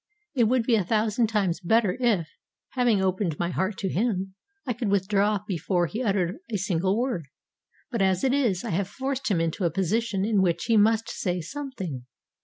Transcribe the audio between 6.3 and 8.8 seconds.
a single word. But as it is, I